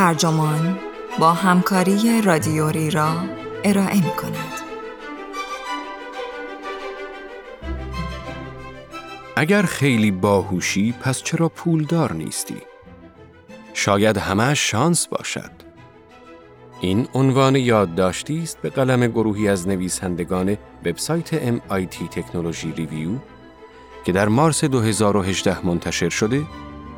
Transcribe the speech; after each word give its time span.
ترجمان 0.00 0.78
با 1.18 1.32
همکاری 1.32 2.22
رادیوری 2.22 2.90
را 2.90 3.12
ارائه 3.64 3.94
می 3.94 4.10
کند. 4.10 4.60
اگر 9.36 9.62
خیلی 9.62 10.10
باهوشی 10.10 10.94
پس 11.02 11.22
چرا 11.22 11.48
پولدار 11.48 12.12
نیستی؟ 12.12 12.56
شاید 13.74 14.16
همه 14.16 14.54
شانس 14.54 15.06
باشد. 15.06 15.50
این 16.80 17.08
عنوان 17.14 17.56
یادداشتی 17.56 18.42
است 18.42 18.58
به 18.62 18.70
قلم 18.70 19.06
گروهی 19.06 19.48
از 19.48 19.68
نویسندگان 19.68 20.56
وبسایت 20.84 21.58
MIT 21.58 22.08
تکنولوژی 22.10 22.72
ریویو 22.72 23.10
که 24.04 24.12
در 24.12 24.28
مارس 24.28 24.64
2018 24.64 25.66
منتشر 25.66 26.08
شده 26.08 26.42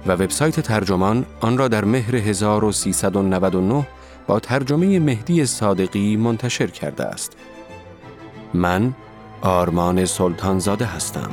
و 0.06 0.12
وبسایت 0.12 0.61
ترجمان 0.61 1.27
آن 1.41 1.59
را 1.59 1.69
در 1.69 1.84
مهر 1.84 2.16
1399 2.16 3.87
با 4.27 4.41
ترجمه 4.41 4.98
مهدی 4.98 5.47
صادقی 5.47 6.16
منتشر 6.16 6.66
کرده 6.66 7.05
است. 7.05 7.37
من 8.55 8.95
آرمان 9.42 10.05
سلطانزاده 10.05 10.84
هستم. 10.84 11.30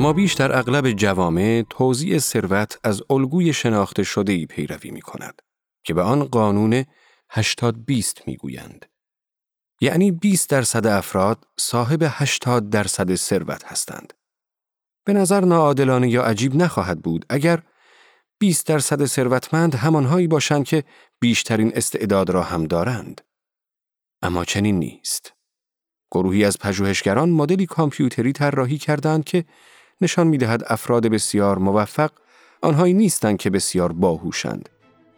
کمابیش 0.00 0.34
در 0.34 0.58
اغلب 0.58 0.90
جوامع 0.90 1.64
توزیع 1.70 2.18
ثروت 2.18 2.78
از 2.84 3.02
الگوی 3.10 3.52
شناخته 3.52 4.02
شده 4.02 4.32
ای 4.32 4.46
پیروی 4.46 4.90
می 4.90 5.00
کند 5.00 5.42
که 5.84 5.94
به 5.94 6.02
آن 6.02 6.24
قانون 6.24 6.84
80 7.30 7.84
20 7.84 8.28
می 8.28 8.36
گویند. 8.36 8.86
یعنی 9.80 10.12
20 10.12 10.50
درصد 10.50 10.86
افراد 10.86 11.44
صاحب 11.58 11.98
80 12.06 12.70
درصد 12.70 13.14
ثروت 13.14 13.64
هستند. 13.64 14.12
به 15.04 15.12
نظر 15.12 15.40
ناعادلانه 15.40 16.10
یا 16.10 16.22
عجیب 16.22 16.54
نخواهد 16.54 17.02
بود 17.02 17.26
اگر 17.28 17.62
20 18.38 18.66
درصد 18.66 19.04
ثروتمند 19.04 19.74
همانهایی 19.74 20.26
باشند 20.26 20.64
که 20.64 20.84
بیشترین 21.20 21.72
استعداد 21.74 22.30
را 22.30 22.42
هم 22.42 22.64
دارند. 22.64 23.20
اما 24.22 24.44
چنین 24.44 24.78
نیست. 24.78 25.32
گروهی 26.10 26.44
از 26.44 26.58
پژوهشگران 26.58 27.30
مدلی 27.30 27.66
کامپیوتری 27.66 28.32
طراحی 28.32 28.78
کردند 28.78 29.24
که 29.24 29.44
نشان 30.00 30.26
می 30.26 30.38
دهد 30.38 30.62
افراد 30.66 31.06
بسیار 31.06 31.58
موفق 31.58 32.10
آنهایی 32.62 32.94
نیستند 32.94 33.38
که 33.38 33.50
بسیار 33.50 33.92
باهوشند 33.92 34.68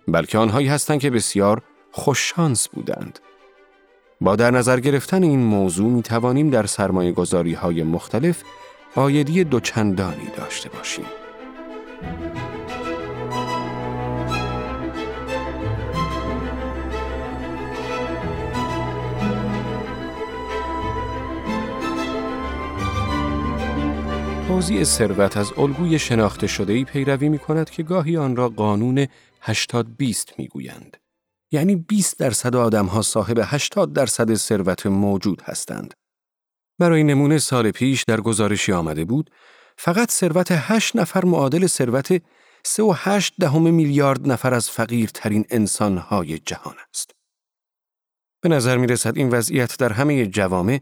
بلکه 0.09 0.39
آنهایی 0.39 0.69
هستند 0.69 1.01
که 1.01 1.11
بسیار 1.11 1.63
خوششانس 1.93 2.69
بودند. 2.69 3.19
با 4.21 4.37
در 4.37 4.51
نظر 4.51 4.81
گرفتن 4.81 5.23
این 5.23 5.41
موضوع 5.41 5.91
می 5.91 6.03
توانیم 6.03 6.51
در 6.51 6.67
سرمایه 6.67 7.13
گذاری 7.13 7.53
های 7.55 7.83
مختلف 7.83 8.43
آیدی 8.95 9.45
دوچندانی 9.45 10.29
داشته 10.37 10.69
باشیم. 10.69 11.05
توزیع 24.63 24.85
ثروت 24.85 25.37
از 25.37 25.53
الگوی 25.59 25.99
شناخته 25.99 26.47
شده 26.47 26.73
ای 26.73 26.85
پیروی 26.85 27.29
می 27.29 27.39
کند 27.39 27.71
که 27.71 27.83
گاهی 27.83 28.17
آن 28.17 28.37
را 28.37 28.49
قانون 28.49 29.07
80 29.41 29.97
20 29.97 30.39
می 30.39 30.49
گویند. 30.49 30.97
یعنی 31.53 31.77
20 31.77 32.19
درصد 32.19 32.57
آدم 32.57 32.87
ها 32.87 33.03
صاحب 33.03 33.41
80 33.43 33.93
درصد 33.93 34.35
ثروت 34.35 34.87
موجود 34.87 35.43
هستند. 35.43 35.95
برای 36.79 37.05
نمونه 37.05 37.39
سال 37.39 37.71
پیش 37.71 38.03
در 38.03 38.21
گزارشی 38.21 38.73
آمده 38.73 39.05
بود 39.05 39.31
فقط 39.77 40.11
ثروت 40.11 40.49
8 40.51 40.97
نفر 40.97 41.25
معادل 41.25 41.67
ثروت 41.67 42.17
3.8 42.19 43.31
دهم 43.41 43.75
میلیارد 43.75 44.29
نفر 44.29 44.55
از 44.55 44.71
فقیرترین 44.71 45.45
انسانهای 45.51 46.39
جهان 46.39 46.77
است. 46.91 47.11
به 48.43 48.49
نظر 48.49 48.77
می 48.77 48.87
رسد 48.87 49.17
این 49.17 49.31
وضعیت 49.31 49.79
در 49.79 49.93
همه 49.93 50.27
جوامع 50.27 50.81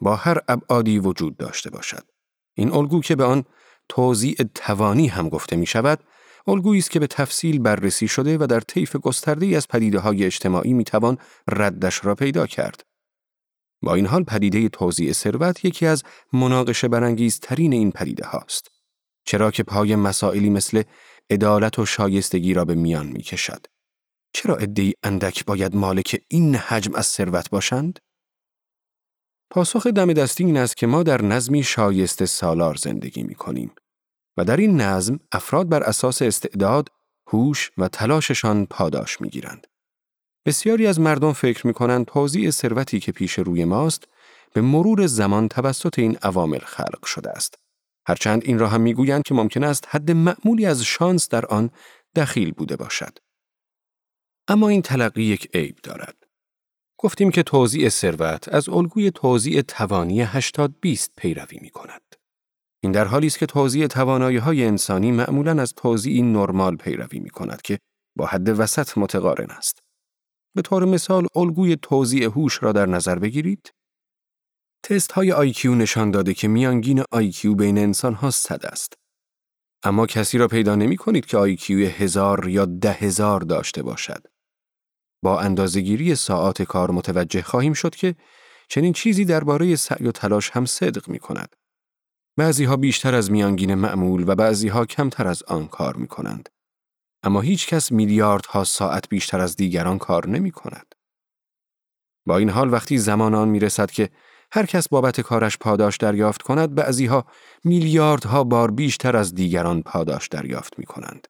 با 0.00 0.16
هر 0.16 0.38
ابعادی 0.48 0.98
وجود 0.98 1.36
داشته 1.36 1.70
باشد. 1.70 2.09
این 2.54 2.72
الگو 2.72 3.00
که 3.00 3.16
به 3.16 3.24
آن 3.24 3.44
توزیع 3.88 4.36
توانی 4.54 5.06
هم 5.06 5.28
گفته 5.28 5.56
می 5.56 5.66
شود، 5.66 6.04
الگویی 6.46 6.78
است 6.78 6.90
که 6.90 7.00
به 7.00 7.06
تفصیل 7.06 7.58
بررسی 7.58 8.08
شده 8.08 8.38
و 8.38 8.46
در 8.46 8.60
طیف 8.60 8.96
گسترده 8.96 9.46
از 9.46 9.68
پدیده 9.68 9.98
های 9.98 10.24
اجتماعی 10.24 10.72
می 10.72 10.84
توان 10.84 11.18
ردش 11.48 12.04
را 12.04 12.14
پیدا 12.14 12.46
کرد. 12.46 12.82
با 13.82 13.94
این 13.94 14.06
حال 14.06 14.24
پدیده 14.24 14.68
توزیع 14.68 15.12
ثروت 15.12 15.64
یکی 15.64 15.86
از 15.86 16.02
مناقشه 16.32 16.88
برانگیزترین 16.88 17.72
این 17.72 17.92
پدیده 17.92 18.26
هاست. 18.26 18.68
چرا 19.24 19.50
که 19.50 19.62
پای 19.62 19.96
مسائلی 19.96 20.50
مثل 20.50 20.82
عدالت 21.30 21.78
و 21.78 21.86
شایستگی 21.86 22.54
را 22.54 22.64
به 22.64 22.74
میان 22.74 23.06
می 23.06 23.22
کشد. 23.22 23.66
چرا 24.32 24.56
عدهای 24.56 24.94
اندک 25.02 25.44
باید 25.44 25.76
مالک 25.76 26.22
این 26.28 26.54
حجم 26.54 26.94
از 26.94 27.06
ثروت 27.06 27.50
باشند؟ 27.50 27.98
پاسخ 29.50 29.86
دم 29.86 30.12
دستی 30.12 30.44
این 30.44 30.56
است 30.56 30.76
که 30.76 30.86
ما 30.86 31.02
در 31.02 31.22
نظمی 31.22 31.62
شایسته 31.62 32.26
سالار 32.26 32.74
زندگی 32.74 33.22
می 33.22 33.34
کنیم 33.34 33.72
و 34.36 34.44
در 34.44 34.56
این 34.56 34.80
نظم 34.80 35.20
افراد 35.32 35.68
بر 35.68 35.82
اساس 35.82 36.22
استعداد، 36.22 36.88
هوش 37.26 37.70
و 37.78 37.88
تلاششان 37.88 38.66
پاداش 38.66 39.20
می 39.20 39.28
گیرند. 39.28 39.66
بسیاری 40.46 40.86
از 40.86 41.00
مردم 41.00 41.32
فکر 41.32 41.66
می 41.66 41.72
کنند 41.72 42.06
توزیع 42.06 42.50
ثروتی 42.50 43.00
که 43.00 43.12
پیش 43.12 43.38
روی 43.38 43.64
ماست 43.64 44.04
به 44.52 44.60
مرور 44.60 45.06
زمان 45.06 45.48
توسط 45.48 45.98
این 45.98 46.16
عوامل 46.22 46.58
خلق 46.58 47.04
شده 47.04 47.30
است. 47.30 47.58
هرچند 48.06 48.42
این 48.44 48.58
را 48.58 48.68
هم 48.68 48.80
می‌گویند 48.80 49.22
که 49.22 49.34
ممکن 49.34 49.64
است 49.64 49.86
حد 49.88 50.10
معمولی 50.10 50.66
از 50.66 50.82
شانس 50.82 51.28
در 51.28 51.46
آن 51.46 51.70
دخیل 52.16 52.52
بوده 52.52 52.76
باشد. 52.76 53.18
اما 54.48 54.68
این 54.68 54.82
تلقی 54.82 55.22
یک 55.22 55.48
عیب 55.54 55.76
دارد. 55.82 56.19
گفتیم 57.02 57.30
که 57.30 57.42
توزیع 57.42 57.88
ثروت 57.88 58.48
از 58.48 58.68
الگوی 58.68 59.10
توزیع 59.10 59.62
توانی 59.62 60.20
80 60.20 60.80
20 60.80 61.12
پیروی 61.16 61.58
می 61.62 61.70
کند. 61.70 62.16
این 62.82 62.92
در 62.92 63.04
حالی 63.04 63.26
است 63.26 63.38
که 63.38 63.46
توزیع 63.46 63.86
توانایی 63.86 64.36
های 64.36 64.64
انسانی 64.64 65.12
معمولا 65.12 65.62
از 65.62 65.74
توزیع 65.74 66.22
نرمال 66.22 66.76
پیروی 66.76 67.18
می 67.18 67.30
کند 67.30 67.62
که 67.62 67.78
با 68.16 68.26
حد 68.26 68.48
وسط 68.48 68.98
متقارن 68.98 69.50
است. 69.50 69.78
به 70.56 70.62
طور 70.62 70.84
مثال 70.84 71.26
الگوی 71.36 71.76
توزیع 71.82 72.24
هوش 72.24 72.62
را 72.62 72.72
در 72.72 72.86
نظر 72.86 73.18
بگیرید. 73.18 73.72
تست 74.84 75.12
های 75.12 75.32
IQ 75.32 75.74
نشان 75.74 76.10
داده 76.10 76.34
که 76.34 76.48
میانگین 76.48 77.02
IQ 77.10 77.54
بین 77.54 77.78
انسان 77.78 78.14
ها 78.14 78.30
صد 78.30 78.66
است. 78.66 78.94
اما 79.84 80.06
کسی 80.06 80.38
را 80.38 80.48
پیدا 80.48 80.74
نمی 80.74 80.96
کنید 80.96 81.26
که 81.26 81.36
IQ 81.36 81.88
هزار 81.88 82.48
یا 82.48 82.64
ده 82.64 82.92
هزار 82.92 83.40
داشته 83.40 83.82
باشد. 83.82 84.29
با 85.22 85.40
اندازهگیری 85.40 86.14
ساعات 86.14 86.62
کار 86.62 86.90
متوجه 86.90 87.42
خواهیم 87.42 87.72
شد 87.72 87.94
که 87.94 88.14
چنین 88.68 88.92
چیزی 88.92 89.24
درباره 89.24 89.76
سعی 89.76 90.06
و 90.06 90.12
تلاش 90.12 90.50
هم 90.50 90.66
صدق 90.66 91.08
می 91.08 91.18
کند. 91.18 91.56
بعضی 92.36 92.64
ها 92.64 92.76
بیشتر 92.76 93.14
از 93.14 93.30
میانگین 93.30 93.74
معمول 93.74 94.28
و 94.28 94.34
بعضی 94.34 94.68
ها 94.68 94.86
کمتر 94.86 95.26
از 95.26 95.42
آن 95.42 95.68
کار 95.68 95.96
می 95.96 96.08
کنند. 96.08 96.48
اما 97.22 97.40
هیچ 97.40 97.68
کس 97.68 97.92
میلیاردها 97.92 98.64
ساعت 98.64 99.08
بیشتر 99.08 99.40
از 99.40 99.56
دیگران 99.56 99.98
کار 99.98 100.28
نمی 100.28 100.50
کند. 100.50 100.94
با 102.26 102.38
این 102.38 102.50
حال 102.50 102.72
وقتی 102.72 102.98
زمان 102.98 103.34
آن 103.34 103.48
می 103.48 103.58
رسد 103.58 103.90
که 103.90 104.10
هر 104.52 104.66
کس 104.66 104.88
بابت 104.88 105.20
کارش 105.20 105.58
پاداش 105.58 105.96
دریافت 105.96 106.42
کند 106.42 106.74
بعضی 106.74 107.06
ها 107.06 107.24
میلیاردها 107.64 108.44
بار 108.44 108.70
بیشتر 108.70 109.16
از 109.16 109.34
دیگران 109.34 109.82
پاداش 109.82 110.28
دریافت 110.28 110.78
می 110.78 110.86
کنند. 110.86 111.28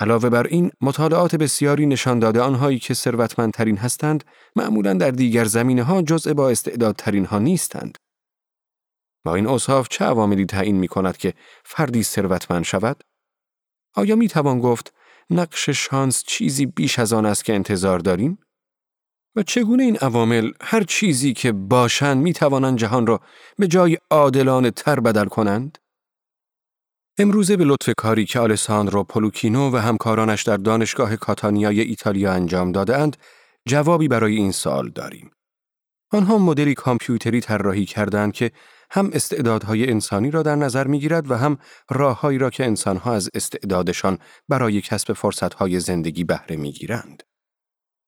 علاوه 0.00 0.28
بر 0.28 0.46
این 0.46 0.70
مطالعات 0.80 1.36
بسیاری 1.36 1.86
نشان 1.86 2.18
داده 2.18 2.40
آنهایی 2.40 2.78
که 2.78 2.94
ثروتمندترین 2.94 3.76
هستند 3.76 4.24
معمولا 4.56 4.94
در 4.94 5.10
دیگر 5.10 5.44
زمینه 5.44 5.82
ها 5.82 6.02
جزء 6.02 6.34
با 6.34 6.50
استعدادترین 6.50 7.24
ها 7.24 7.38
نیستند. 7.38 7.98
با 9.24 9.34
این 9.34 9.46
اوصاف 9.46 9.88
چه 9.88 10.04
عواملی 10.04 10.46
تعیین 10.46 10.76
می 10.76 10.88
کند 10.88 11.16
که 11.16 11.34
فردی 11.64 12.02
ثروتمند 12.02 12.64
شود؟ 12.64 13.04
آیا 13.94 14.16
می 14.16 14.28
توان 14.28 14.60
گفت 14.60 14.94
نقش 15.30 15.70
شانس 15.70 16.24
چیزی 16.26 16.66
بیش 16.66 16.98
از 16.98 17.12
آن 17.12 17.26
است 17.26 17.44
که 17.44 17.54
انتظار 17.54 17.98
داریم؟ 17.98 18.38
و 19.36 19.42
چگونه 19.42 19.82
این 19.82 19.96
عوامل 19.96 20.52
هر 20.60 20.82
چیزی 20.82 21.32
که 21.32 21.52
باشند 21.52 22.22
می 22.22 22.32
توانند 22.32 22.78
جهان 22.78 23.06
را 23.06 23.20
به 23.58 23.68
جای 23.68 23.98
عادلانه 24.10 24.70
تر 24.70 25.00
بدل 25.00 25.24
کنند؟ 25.24 25.78
امروزه 27.18 27.56
به 27.56 27.64
لطف 27.64 27.90
کاری 27.96 28.24
که 28.24 28.40
آلساندرو 28.40 29.04
پولوکینو 29.04 29.70
و 29.70 29.76
همکارانش 29.76 30.42
در 30.42 30.56
دانشگاه 30.56 31.16
کاتانیای 31.16 31.80
ایتالیا 31.80 32.32
انجام 32.32 32.72
دادهاند، 32.72 33.16
جوابی 33.68 34.08
برای 34.08 34.36
این 34.36 34.52
سوال 34.52 34.88
داریم. 34.90 35.30
آنها 36.10 36.38
مدلی 36.38 36.74
کامپیوتری 36.74 37.40
طراحی 37.40 37.86
کردند 37.86 38.32
که 38.32 38.50
هم 38.90 39.10
استعدادهای 39.12 39.90
انسانی 39.90 40.30
را 40.30 40.42
در 40.42 40.56
نظر 40.56 40.86
می 40.86 41.00
گیرد 41.00 41.30
و 41.30 41.34
هم 41.34 41.58
راههایی 41.90 42.38
را 42.38 42.50
که 42.50 42.64
انسانها 42.64 43.14
از 43.14 43.30
استعدادشان 43.34 44.18
برای 44.48 44.80
کسب 44.80 45.12
فرصتهای 45.12 45.80
زندگی 45.80 46.24
بهره 46.24 46.56
می 46.56 46.72
گیرند. 46.72 47.22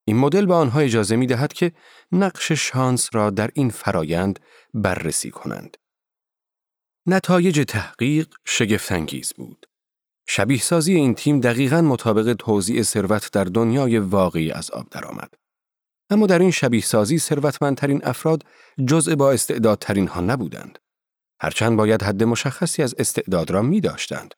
این 0.04 0.16
مدل 0.16 0.46
به 0.46 0.54
آنها 0.54 0.80
اجازه 0.80 1.16
می 1.16 1.26
دهد 1.26 1.52
که 1.52 1.72
نقش 2.12 2.52
شانس 2.52 3.08
را 3.12 3.30
در 3.30 3.50
این 3.54 3.70
فرایند 3.70 4.40
بررسی 4.74 5.30
کنند. 5.30 5.76
نتایج 7.10 7.64
تحقیق 7.68 8.34
شگفتانگیز 8.44 9.32
بود. 9.32 9.66
شبیه 10.28 10.60
سازی 10.60 10.94
این 10.94 11.14
تیم 11.14 11.40
دقیقا 11.40 11.80
مطابق 11.80 12.32
توزیع 12.32 12.82
ثروت 12.82 13.32
در 13.32 13.44
دنیای 13.44 13.98
واقعی 13.98 14.50
از 14.50 14.70
آب 14.70 14.88
درآمد. 14.90 15.34
اما 16.10 16.26
در 16.26 16.38
این 16.38 16.50
شبیه 16.50 16.80
سازی 16.80 17.18
ثروتمندترین 17.18 18.00
افراد 18.04 18.42
جزء 18.88 19.14
با 19.14 19.32
استعدادترین 19.32 20.08
ها 20.08 20.20
نبودند. 20.20 20.78
هرچند 21.40 21.76
باید 21.76 22.02
حد 22.02 22.22
مشخصی 22.22 22.82
از 22.82 22.94
استعداد 22.98 23.50
را 23.50 23.62
می 23.62 23.80
داشتند. 23.80 24.34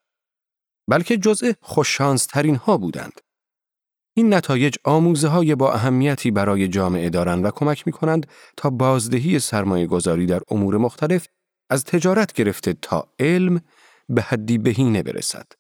بلکه 0.88 1.16
جزء 1.16 1.52
خوششانس 1.60 2.26
ترین 2.26 2.56
ها 2.56 2.76
بودند. 2.76 3.20
این 4.16 4.34
نتایج 4.34 4.76
آموزه 4.84 5.28
های 5.28 5.54
با 5.54 5.72
اهمیتی 5.72 6.30
برای 6.30 6.68
جامعه 6.68 7.10
دارند 7.10 7.44
و 7.44 7.50
کمک 7.50 7.86
می 7.86 7.92
کنند 7.92 8.26
تا 8.56 8.70
بازدهی 8.70 9.38
سرمایه 9.38 9.86
گذاری 9.86 10.26
در 10.26 10.40
امور 10.50 10.76
مختلف 10.76 11.26
از 11.70 11.84
تجارت 11.84 12.32
گرفته 12.32 12.72
تا 12.72 13.08
علم 13.18 13.60
به 14.08 14.22
حدی 14.22 14.58
بهینه 14.58 15.02
برسد. 15.02 15.52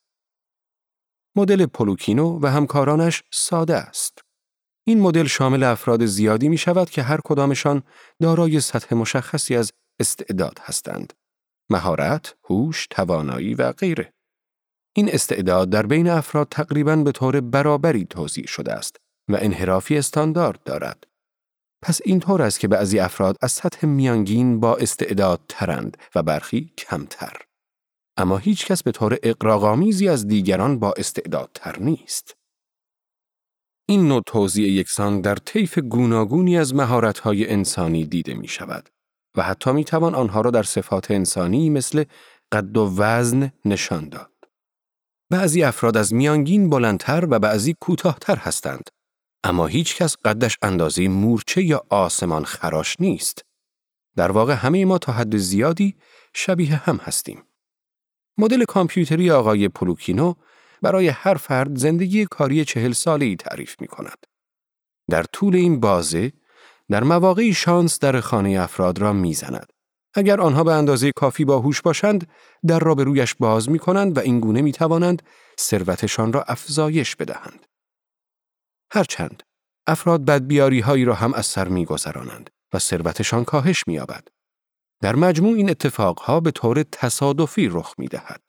مدل 1.36 1.66
پولوکینو 1.66 2.38
و 2.42 2.46
همکارانش 2.46 3.22
ساده 3.32 3.76
است. 3.76 4.18
این 4.84 5.00
مدل 5.00 5.26
شامل 5.26 5.62
افراد 5.62 6.06
زیادی 6.06 6.48
می 6.48 6.58
شود 6.58 6.90
که 6.90 7.02
هر 7.02 7.20
کدامشان 7.24 7.82
دارای 8.20 8.60
سطح 8.60 8.94
مشخصی 8.94 9.56
از 9.56 9.72
استعداد 10.00 10.58
هستند. 10.62 11.12
مهارت، 11.70 12.34
هوش، 12.44 12.86
توانایی 12.90 13.54
و 13.54 13.72
غیره. 13.72 14.12
این 14.96 15.08
استعداد 15.12 15.70
در 15.70 15.86
بین 15.86 16.08
افراد 16.08 16.48
تقریبا 16.50 16.96
به 16.96 17.12
طور 17.12 17.40
برابری 17.40 18.04
توضیح 18.04 18.46
شده 18.46 18.72
است 18.72 18.96
و 19.28 19.36
انحرافی 19.40 19.98
استاندارد 19.98 20.62
دارد. 20.62 21.06
پس 21.82 22.00
اینطور 22.04 22.42
است 22.42 22.60
که 22.60 22.68
بعضی 22.68 22.98
افراد 22.98 23.36
از 23.40 23.52
سطح 23.52 23.86
میانگین 23.86 24.60
با 24.60 24.76
استعداد 24.76 25.40
ترند 25.48 25.96
و 26.14 26.22
برخی 26.22 26.72
کمتر. 26.78 27.36
اما 28.16 28.38
هیچ 28.38 28.66
کس 28.66 28.82
به 28.82 28.92
طور 28.92 29.18
اقراغامیزی 29.22 30.08
از 30.08 30.26
دیگران 30.26 30.78
با 30.78 30.92
استعدادتر 30.96 31.78
نیست. 31.78 32.34
این 33.88 34.08
نوع 34.08 34.22
توضیح 34.26 34.68
یکسان 34.68 35.20
در 35.20 35.34
طیف 35.34 35.78
گوناگونی 35.78 36.58
از 36.58 36.74
مهارت‌های 36.74 37.50
انسانی 37.50 38.06
دیده 38.06 38.34
می 38.34 38.48
شود 38.48 38.88
و 39.36 39.42
حتی 39.42 39.72
می 39.72 39.84
توان 39.84 40.14
آنها 40.14 40.40
را 40.40 40.50
در 40.50 40.62
صفات 40.62 41.10
انسانی 41.10 41.70
مثل 41.70 42.04
قد 42.52 42.76
و 42.76 42.94
وزن 42.96 43.52
نشان 43.64 44.08
داد. 44.08 44.30
بعضی 45.30 45.62
افراد 45.62 45.96
از 45.96 46.14
میانگین 46.14 46.70
بلندتر 46.70 47.26
و 47.30 47.38
بعضی 47.38 47.74
کوتاهتر 47.80 48.36
هستند. 48.36 48.90
اما 49.44 49.66
هیچ 49.66 49.96
کس 49.96 50.16
قدش 50.24 50.58
اندازه 50.62 51.08
مورچه 51.08 51.62
یا 51.62 51.86
آسمان 51.88 52.44
خراش 52.44 52.96
نیست. 53.00 53.44
در 54.16 54.30
واقع 54.30 54.52
همه 54.52 54.84
ما 54.84 54.98
تا 54.98 55.12
حد 55.12 55.36
زیادی 55.36 55.96
شبیه 56.34 56.76
هم 56.76 56.96
هستیم. 56.96 57.42
مدل 58.38 58.64
کامپیوتری 58.64 59.30
آقای 59.30 59.68
پلوکینو 59.68 60.34
برای 60.82 61.08
هر 61.08 61.34
فرد 61.34 61.76
زندگی 61.78 62.26
کاری 62.26 62.64
چهل 62.64 62.92
ساله 62.92 63.26
ای 63.26 63.36
تعریف 63.36 63.80
می 63.80 63.86
کند. 63.86 64.26
در 65.10 65.22
طول 65.22 65.56
این 65.56 65.80
بازه، 65.80 66.32
در 66.90 67.02
مواقعی 67.02 67.54
شانس 67.54 67.98
در 67.98 68.20
خانه 68.20 68.60
افراد 68.60 68.98
را 68.98 69.12
می‌زند. 69.12 69.72
اگر 70.14 70.40
آنها 70.40 70.64
به 70.64 70.72
اندازه 70.72 71.12
کافی 71.12 71.44
باهوش 71.44 71.82
باشند، 71.82 72.28
در 72.66 72.78
را 72.78 72.94
به 72.94 73.04
رویش 73.04 73.34
باز 73.34 73.68
می 73.68 73.78
کنند 73.78 74.16
و 74.16 74.20
این 74.20 74.40
گونه 74.40 74.62
می 74.62 74.72
توانند 74.72 75.22
ثروتشان 75.60 76.32
را 76.32 76.42
افزایش 76.42 77.16
بدهند. 77.16 77.66
هرچند 78.92 79.42
افراد 79.86 80.24
بدبیاری 80.24 80.80
هایی 80.80 81.04
را 81.04 81.14
هم 81.14 81.34
از 81.34 81.46
سر 81.46 81.68
می 81.68 81.84
گذرانند 81.84 82.50
و 82.72 82.78
ثروتشان 82.78 83.44
کاهش 83.44 83.84
می 83.86 83.94
یابد. 83.94 84.28
در 85.02 85.16
مجموع 85.16 85.56
این 85.56 85.70
اتفاقها 85.70 86.40
به 86.40 86.50
طور 86.50 86.82
تصادفی 86.82 87.68
رخ 87.68 87.94
می 87.98 88.08
دهد. 88.08 88.42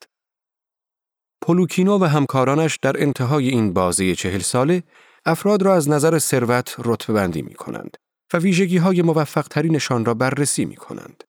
پولوکینو 1.41 1.99
و 1.99 2.03
همکارانش 2.03 2.77
در 2.81 3.01
انتهای 3.01 3.49
این 3.49 3.73
بازی 3.73 4.15
چهل 4.15 4.39
ساله 4.39 4.83
افراد 5.25 5.61
را 5.61 5.75
از 5.75 5.89
نظر 5.89 6.19
ثروت 6.19 6.75
رتبه 6.79 7.13
بندی 7.13 7.41
می 7.41 7.53
کنند 7.53 7.97
و 8.33 8.37
ویژگی 8.37 8.77
های 8.77 9.01
موفق 9.01 9.47
ترینشان 9.47 10.05
را 10.05 10.13
بررسی 10.13 10.65
می 10.65 10.75
کنند. 10.75 11.23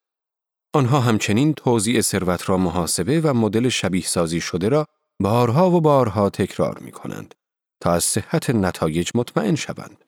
آنها 0.74 1.00
همچنین 1.00 1.54
توزیع 1.54 2.00
ثروت 2.00 2.48
را 2.48 2.56
محاسبه 2.56 3.20
و 3.20 3.34
مدل 3.34 3.68
شبیه 3.68 4.02
سازی 4.02 4.40
شده 4.40 4.68
را 4.68 4.86
بارها 5.20 5.70
و 5.70 5.80
بارها 5.80 6.30
تکرار 6.30 6.78
می 6.78 6.92
کنند 6.92 7.34
تا 7.82 7.92
از 7.92 8.04
صحت 8.04 8.50
نتایج 8.50 9.10
مطمئن 9.14 9.54
شوند. 9.54 10.04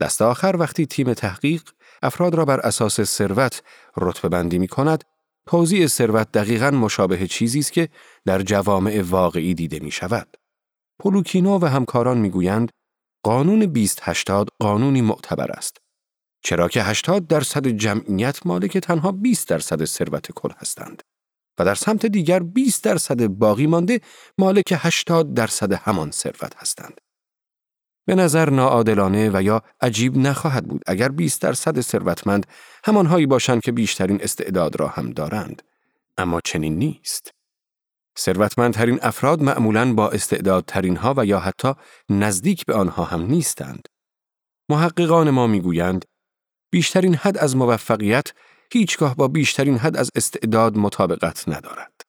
دست 0.00 0.22
آخر 0.22 0.56
وقتی 0.58 0.86
تیم 0.86 1.14
تحقیق 1.14 1.62
افراد 2.02 2.34
را 2.34 2.44
بر 2.44 2.60
اساس 2.60 3.00
ثروت 3.00 3.62
رتبه 3.96 4.28
بندی 4.28 4.58
می 4.58 4.68
کند، 4.68 5.04
توزیع 5.46 5.86
ثروت 5.86 6.32
دقیقا 6.32 6.70
مشابه 6.70 7.26
چیزی 7.26 7.58
است 7.58 7.72
که 7.72 7.88
در 8.24 8.42
جوامع 8.42 9.02
واقعی 9.02 9.54
دیده 9.54 9.78
می 9.78 9.90
شود. 9.90 10.36
پولوکینو 11.00 11.58
و 11.58 11.64
همکاران 11.64 12.18
می‌گویند 12.18 12.70
قانون 13.24 13.58
2080 13.58 14.48
قانونی 14.60 15.00
معتبر 15.02 15.50
است. 15.50 15.76
چرا 16.44 16.68
که 16.68 16.82
80 16.82 17.26
درصد 17.26 17.66
جمعیت 17.66 18.46
مالک 18.46 18.78
تنها 18.78 19.12
20 19.12 19.48
درصد 19.48 19.84
ثروت 19.84 20.32
کل 20.32 20.50
هستند 20.56 21.02
و 21.58 21.64
در 21.64 21.74
سمت 21.74 22.06
دیگر 22.06 22.40
20 22.40 22.84
درصد 22.84 23.26
باقی 23.26 23.66
مانده 23.66 24.00
مالک 24.38 24.74
80 24.76 25.34
درصد 25.34 25.72
همان 25.72 26.10
ثروت 26.10 26.56
هستند. 26.56 27.00
به 28.06 28.14
نظر 28.14 28.50
ناعادلانه 28.50 29.30
و 29.34 29.42
یا 29.42 29.62
عجیب 29.80 30.16
نخواهد 30.16 30.66
بود 30.66 30.82
اگر 30.86 31.08
20 31.08 31.42
درصد 31.42 31.80
ثروتمند 31.80 32.46
همانهایی 32.84 33.26
باشند 33.26 33.62
که 33.62 33.72
بیشترین 33.72 34.22
استعداد 34.22 34.80
را 34.80 34.88
هم 34.88 35.10
دارند. 35.10 35.62
اما 36.18 36.40
چنین 36.44 36.78
نیست. 36.78 37.30
ثروتمندترین 38.18 38.98
افراد 39.02 39.42
معمولاً 39.42 39.94
با 39.94 40.10
استعدادترین 40.10 40.96
ها 40.96 41.14
و 41.16 41.26
یا 41.26 41.38
حتی 41.40 41.74
نزدیک 42.08 42.66
به 42.66 42.74
آنها 42.74 43.04
هم 43.04 43.22
نیستند. 43.22 43.88
محققان 44.68 45.30
ما 45.30 45.46
می‌گویند 45.46 46.04
بیشترین 46.70 47.14
حد 47.14 47.38
از 47.38 47.56
موفقیت 47.56 48.32
هیچگاه 48.72 49.16
با 49.16 49.28
بیشترین 49.28 49.78
حد 49.78 49.96
از 49.96 50.10
استعداد 50.14 50.76
مطابقت 50.76 51.48
ندارد 51.48 52.00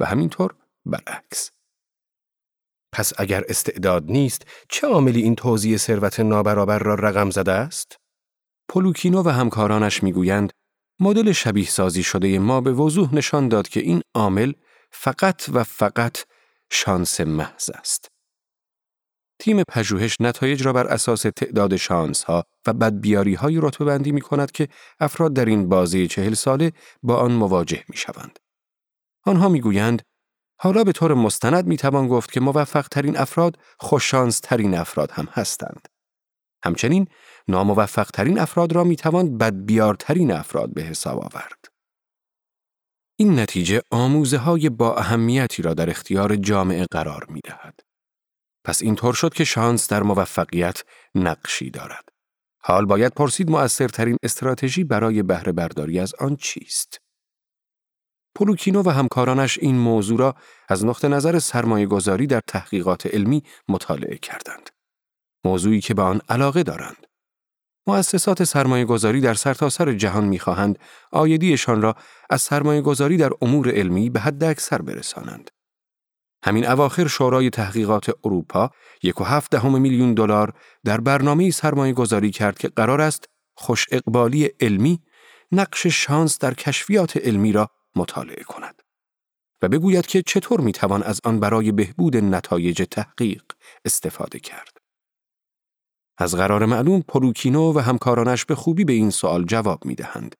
و 0.00 0.04
همینطور 0.04 0.54
برعکس. 0.86 1.50
پس 2.92 3.12
اگر 3.18 3.44
استعداد 3.48 4.04
نیست 4.10 4.42
چه 4.68 4.86
عاملی 4.86 5.22
این 5.22 5.34
توزیع 5.34 5.76
ثروت 5.76 6.20
نابرابر 6.20 6.78
را 6.78 6.94
رقم 6.94 7.30
زده 7.30 7.52
است؟ 7.52 7.96
پولوکینو 8.68 9.22
و 9.22 9.28
همکارانش 9.28 10.02
می‌گویند 10.02 10.52
مدل 11.00 11.32
شبیه 11.32 11.66
سازی 11.66 12.02
شده 12.02 12.38
ما 12.38 12.60
به 12.60 12.72
وضوح 12.72 13.14
نشان 13.14 13.48
داد 13.48 13.68
که 13.68 13.80
این 13.80 14.02
عامل 14.14 14.52
فقط 14.90 15.44
و 15.52 15.64
فقط 15.64 16.18
شانس 16.70 17.20
محض 17.20 17.70
است. 17.70 18.08
تیم 19.40 19.62
پژوهش 19.62 20.16
نتایج 20.20 20.62
را 20.62 20.72
بر 20.72 20.86
اساس 20.86 21.22
تعداد 21.22 21.76
شانس 21.76 22.24
ها 22.24 22.44
و 22.66 22.72
بدبیاری 22.72 23.34
های 23.34 23.58
رتبه 23.62 23.84
بندی 23.84 24.12
می 24.12 24.20
کند 24.20 24.50
که 24.50 24.68
افراد 25.00 25.32
در 25.32 25.44
این 25.44 25.68
بازی 25.68 26.06
چهل 26.06 26.34
ساله 26.34 26.72
با 27.02 27.16
آن 27.16 27.32
مواجه 27.32 27.84
می 27.88 27.96
شوند. 27.96 28.38
آنها 29.26 29.48
می 29.48 29.60
گویند 29.60 30.02
حالا 30.60 30.84
به 30.84 30.92
طور 30.92 31.14
مستند 31.14 31.66
می 31.66 31.76
توان 31.76 32.08
گفت 32.08 32.32
که 32.32 32.40
موفق 32.40 32.88
ترین 32.88 33.16
افراد 33.16 33.58
خوششانس 33.78 34.40
ترین 34.40 34.74
افراد 34.74 35.10
هم 35.10 35.28
هستند. 35.32 35.88
همچنین 36.64 37.08
ناموفق 37.48 38.10
ترین 38.10 38.38
افراد 38.38 38.72
را 38.72 38.84
می 38.84 38.96
توان 38.96 39.38
بدبیارترین 39.38 40.32
افراد 40.32 40.74
به 40.74 40.82
حساب 40.82 41.18
آورد. 41.18 41.64
این 43.20 43.38
نتیجه 43.38 43.82
آموزه 43.90 44.38
های 44.38 44.68
با 44.68 44.96
اهمیتی 44.96 45.62
را 45.62 45.74
در 45.74 45.90
اختیار 45.90 46.36
جامعه 46.36 46.86
قرار 46.90 47.26
می 47.28 47.40
دهد. 47.44 47.87
پس 48.68 48.82
اینطور 48.82 49.14
شد 49.14 49.34
که 49.34 49.44
شانس 49.44 49.88
در 49.88 50.02
موفقیت 50.02 50.82
نقشی 51.14 51.70
دارد. 51.70 52.08
حال 52.62 52.86
باید 52.86 53.14
پرسید 53.14 53.50
مؤثرترین 53.50 54.16
استراتژی 54.22 54.84
برای 54.84 55.22
بهره 55.22 55.52
برداری 55.52 56.00
از 56.00 56.14
آن 56.14 56.36
چیست؟ 56.36 56.98
پولوکینو 58.34 58.82
و 58.82 58.90
همکارانش 58.90 59.58
این 59.58 59.78
موضوع 59.78 60.18
را 60.18 60.34
از 60.68 60.84
نقطه 60.84 61.08
نظر 61.08 61.38
سرمایه 61.38 61.86
گذاری 61.86 62.26
در 62.26 62.40
تحقیقات 62.46 63.06
علمی 63.06 63.42
مطالعه 63.68 64.18
کردند. 64.18 64.70
موضوعی 65.44 65.80
که 65.80 65.94
به 65.94 66.02
آن 66.02 66.20
علاقه 66.28 66.62
دارند. 66.62 67.06
مؤسسات 67.86 68.44
سرمایه 68.44 68.84
گذاری 68.84 69.20
در 69.20 69.34
سرتاسر 69.34 69.84
سر 69.84 69.92
جهان 69.92 70.24
می‌خواهند 70.24 70.78
آیدیشان 71.12 71.82
را 71.82 71.96
از 72.30 72.42
سرمایه 72.42 72.80
گذاری 72.80 73.16
در 73.16 73.30
امور 73.42 73.70
علمی 73.70 74.10
به 74.10 74.20
حد 74.20 74.44
اکثر 74.44 74.82
برسانند. 74.82 75.50
همین 76.42 76.66
اواخر 76.66 77.06
شورای 77.06 77.50
تحقیقات 77.50 78.10
اروپا 78.24 78.70
یک 79.02 79.20
و 79.20 79.24
هفت 79.24 79.50
دهم 79.50 79.80
میلیون 79.80 80.14
دلار 80.14 80.52
در 80.84 81.00
برنامه 81.00 81.50
سرمایه 81.50 81.92
گذاری 81.92 82.30
کرد 82.30 82.58
که 82.58 82.68
قرار 82.68 83.00
است 83.00 83.24
خوش 83.54 83.86
اقبالی 83.90 84.50
علمی 84.60 85.02
نقش 85.52 85.86
شانس 85.86 86.38
در 86.38 86.54
کشفیات 86.54 87.16
علمی 87.16 87.52
را 87.52 87.68
مطالعه 87.96 88.44
کند 88.44 88.82
و 89.62 89.68
بگوید 89.68 90.06
که 90.06 90.22
چطور 90.22 90.60
می‌توان 90.60 91.02
از 91.02 91.20
آن 91.24 91.40
برای 91.40 91.72
بهبود 91.72 92.16
نتایج 92.16 92.82
تحقیق 92.90 93.42
استفاده 93.84 94.40
کرد. 94.40 94.78
از 96.18 96.34
قرار 96.34 96.66
معلوم 96.66 97.02
پروکینو 97.08 97.72
و 97.72 97.78
همکارانش 97.78 98.44
به 98.44 98.54
خوبی 98.54 98.84
به 98.84 98.92
این 98.92 99.10
سوال 99.10 99.44
جواب 99.44 99.84
می 99.84 99.94
دهند. 99.94 100.34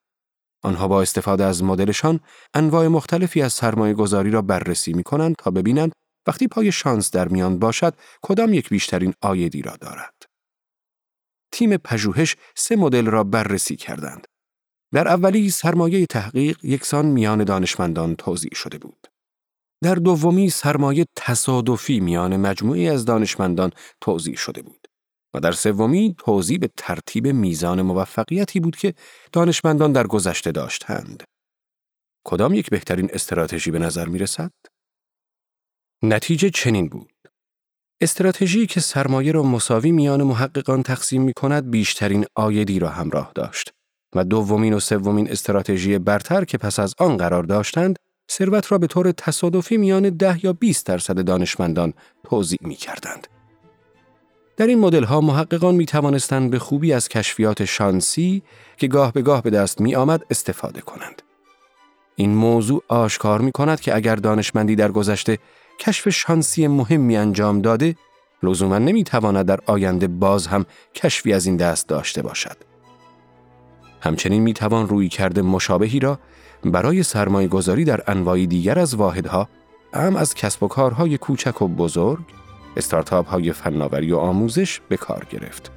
آنها 0.63 0.89
با 0.89 1.03
استفاده 1.03 1.45
از 1.45 1.63
مدلشان 1.63 2.21
انواع 2.55 2.89
مختلفی 2.89 3.43
از 3.43 3.53
سرمایه 3.53 3.95
گذاری 3.95 4.31
را 4.31 4.43
بررسی 4.43 4.93
می 4.93 5.03
کنند 5.03 5.35
تا 5.39 5.51
ببینند 5.51 5.93
وقتی 6.27 6.49
پای 6.49 6.73
شانس 6.73 7.11
در 7.11 7.29
میان 7.29 7.59
باشد 7.59 7.95
کدام 8.23 8.55
یک 8.55 8.69
بیشترین 8.69 9.15
آیدی 9.21 9.63
را 9.63 9.77
دارد. 9.77 10.15
تیم 11.53 11.77
پژوهش 11.77 12.37
سه 12.57 12.77
مدل 12.77 13.07
را 13.07 13.25
بررسی 13.25 13.77
کردند. 13.77 14.27
در 14.93 15.09
اولی 15.09 15.51
سرمایه 15.51 16.07
تحقیق 16.07 16.65
یکسان 16.65 17.07
میان 17.07 17.45
دانشمندان 17.45 18.17
توضیح 18.17 18.51
شده 18.55 18.79
بود. 18.79 19.07
در 19.83 19.95
دومی 19.95 20.51
سرمایه 20.51 21.07
تصادفی 21.17 22.01
میان 22.01 22.37
مجموعی 22.37 22.89
از 22.89 23.05
دانشمندان 23.05 23.71
توضیح 24.01 24.37
شده 24.37 24.63
بود. 24.63 24.78
و 25.35 25.41
در 25.41 25.53
سومی 25.53 26.15
توضیح 26.19 26.59
به 26.59 26.71
ترتیب 26.77 27.27
میزان 27.27 27.83
موفقیتی 27.83 28.61
بود 28.61 28.77
که 28.77 28.95
دانشمندان 29.33 29.93
در 29.93 30.07
گذشته 30.07 30.53
داشتند. 30.53 31.23
کدام 32.27 32.55
یک 32.55 32.71
بهترین 32.71 33.11
استراتژی 33.13 33.71
به 33.71 33.79
نظر 33.79 34.07
می 34.07 34.19
رسد؟ 34.19 34.53
نتیجه 36.03 36.51
چنین 36.51 36.89
بود. 36.89 37.13
استراتژی 38.01 38.67
که 38.67 38.81
سرمایه 38.81 39.33
را 39.33 39.43
مساوی 39.43 39.93
میان 39.93 40.23
محققان 40.23 40.83
تقسیم 40.83 41.23
می 41.23 41.33
کند 41.33 41.71
بیشترین 41.71 42.25
آیدی 42.35 42.79
را 42.79 42.89
همراه 42.89 43.33
داشت 43.35 43.73
و 44.15 44.25
دومین 44.25 44.73
و 44.73 44.81
سومین 44.81 45.31
استراتژی 45.31 45.99
برتر 45.99 46.45
که 46.45 46.59
پس 46.59 46.79
از 46.79 46.95
آن 46.99 47.17
قرار 47.17 47.43
داشتند 47.43 47.99
ثروت 48.31 48.73
را 48.73 48.79
به 48.79 48.87
طور 48.87 49.13
تصادفی 49.13 49.77
میان 49.77 50.03
ده 50.03 50.45
یا 50.45 50.53
20 50.53 50.87
درصد 50.87 51.25
دانشمندان 51.25 51.93
توضیح 52.25 52.59
می 52.61 52.75
کردند. 52.75 53.38
در 54.59 54.67
این 54.67 54.79
مدل 54.79 55.05
ها 55.05 55.21
محققان 55.21 55.75
می 55.75 55.87
توانستند 55.87 56.51
به 56.51 56.59
خوبی 56.59 56.93
از 56.93 57.09
کشفیات 57.09 57.65
شانسی 57.65 58.43
که 58.77 58.89
گاه 58.89 59.13
به 59.13 59.23
گاه 59.23 59.43
به 59.43 59.51
دست 59.51 59.81
می 59.81 59.95
آمد 59.95 60.25
استفاده 60.31 60.81
کنند. 60.81 61.23
این 62.17 62.35
موضوع 62.35 62.83
آشکار 62.89 63.41
می 63.41 63.53
کند 63.53 63.81
که 63.81 63.97
اگر 63.97 64.17
دانشمندی 64.17 64.77
در 64.77 64.93
گذشته 64.93 65.39
کشف 65.81 66.09
شانسی 66.09 66.67
مهمی 66.67 67.17
انجام 67.17 67.61
داده، 67.61 67.97
لزوما 68.43 68.79
نمی 68.79 69.05
تواند 69.05 69.47
در 69.47 69.61
آینده 69.67 70.07
باز 70.07 70.47
هم 70.47 70.67
کشفی 70.95 71.33
از 71.33 71.47
این 71.47 71.57
دست 71.57 71.89
داشته 71.89 72.23
باشد. 72.23 72.57
همچنین 74.01 74.43
می 74.43 74.55
توان 74.55 74.89
روی 74.89 75.09
کرده 75.09 75.43
مشابهی 75.43 76.01
را 76.01 76.19
برای 76.65 77.03
سرمایه 77.03 77.49
گذاری 77.49 77.85
در 77.85 78.03
انواعی 78.07 78.47
دیگر 78.47 78.79
از 78.79 78.95
واحدها، 78.95 79.49
هم 79.95 80.17
از 80.17 80.35
کسب 80.35 80.63
و 80.63 80.69
کارهای 80.69 81.19
کوچک 81.19 81.63
و 81.63 81.69
بزرگ، 81.69 82.25
استارتاپ 82.79 83.29
های 83.29 83.53
فناوری 83.53 84.13
و 84.13 84.17
آموزش 84.17 84.81
به 84.89 84.97
کار 84.97 85.27
گرفت. 85.31 85.71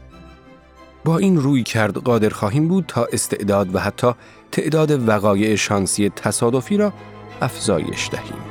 با 1.06 1.18
این 1.18 1.38
روی 1.38 1.64
کرد 1.64 1.98
قادر 1.98 2.30
خواهیم 2.30 2.68
بود 2.68 2.86
تا 2.88 3.08
استعداد 3.14 3.76
و 3.76 3.80
حتی 3.80 4.12
تعداد 4.52 5.10
وقایع 5.10 5.56
شانسی 5.56 6.10
تصادفی 6.10 6.78
را 6.78 6.94
افزایش 7.42 8.10
دهیم. 8.12 8.51